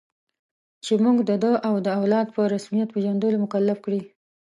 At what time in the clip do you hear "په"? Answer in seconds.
2.35-2.41